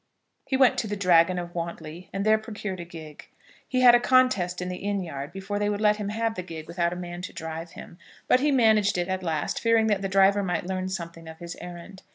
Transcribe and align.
He 0.47 0.57
went 0.57 0.79
to 0.79 0.87
the 0.87 0.95
Dragon 0.95 1.37
of 1.37 1.53
Wantley, 1.53 2.09
and 2.11 2.25
there 2.25 2.39
procured 2.39 2.79
a 2.79 2.85
gig. 2.85 3.27
He 3.67 3.81
had 3.81 3.93
a 3.93 3.99
contest 3.99 4.59
in 4.59 4.67
the 4.67 4.77
inn 4.77 5.03
yard 5.03 5.31
before 5.31 5.59
they 5.59 5.69
would 5.69 5.79
let 5.79 5.97
him 5.97 6.09
have 6.09 6.33
the 6.33 6.41
gig 6.41 6.65
without 6.65 6.91
a 6.91 6.95
man 6.95 7.21
to 7.21 7.31
drive 7.33 7.73
him; 7.73 7.99
but 8.27 8.39
he 8.39 8.51
managed 8.51 8.97
it 8.97 9.07
at 9.07 9.21
last, 9.21 9.59
fearing 9.59 9.85
that 9.85 10.01
the 10.01 10.09
driver 10.09 10.41
might 10.41 10.65
learn 10.65 10.89
something 10.89 11.27
of 11.27 11.37
his 11.37 11.55
errand. 11.57 12.01